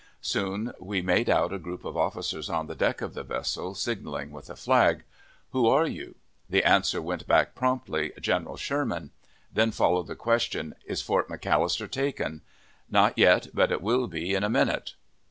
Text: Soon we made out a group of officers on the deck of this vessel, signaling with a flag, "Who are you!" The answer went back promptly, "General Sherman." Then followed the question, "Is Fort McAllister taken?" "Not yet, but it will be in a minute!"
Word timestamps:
Soon 0.23 0.73
we 0.79 1.03
made 1.03 1.29
out 1.29 1.53
a 1.53 1.59
group 1.59 1.85
of 1.85 1.95
officers 1.95 2.49
on 2.49 2.65
the 2.65 2.73
deck 2.73 3.01
of 3.01 3.13
this 3.13 3.27
vessel, 3.27 3.75
signaling 3.75 4.31
with 4.31 4.49
a 4.49 4.55
flag, 4.55 5.03
"Who 5.51 5.67
are 5.67 5.85
you!" 5.85 6.15
The 6.49 6.63
answer 6.63 6.99
went 6.99 7.27
back 7.27 7.53
promptly, 7.53 8.11
"General 8.19 8.57
Sherman." 8.57 9.11
Then 9.53 9.69
followed 9.69 10.07
the 10.07 10.15
question, 10.15 10.73
"Is 10.87 11.03
Fort 11.03 11.29
McAllister 11.29 11.87
taken?" 11.87 12.41
"Not 12.89 13.15
yet, 13.15 13.49
but 13.53 13.71
it 13.71 13.83
will 13.83 14.07
be 14.07 14.33
in 14.33 14.43
a 14.43 14.49
minute!" 14.49 14.95